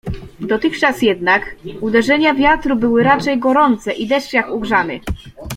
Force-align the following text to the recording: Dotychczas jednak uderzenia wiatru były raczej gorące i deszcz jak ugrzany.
Dotychczas 0.39 1.01
jednak 1.01 1.55
uderzenia 1.81 2.33
wiatru 2.35 2.75
były 2.75 3.03
raczej 3.03 3.39
gorące 3.39 3.91
i 3.93 4.07
deszcz 4.07 4.33
jak 4.33 4.49
ugrzany. 4.51 4.99